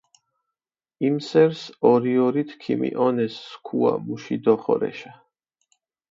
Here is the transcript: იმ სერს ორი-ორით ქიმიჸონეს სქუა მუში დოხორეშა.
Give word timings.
იმ 1.09 1.17
სერს 1.25 1.59
ორი-ორით 1.89 2.55
ქიმიჸონეს 2.63 3.35
სქუა 3.49 3.91
მუში 4.07 4.37
დოხორეშა. 4.47 5.11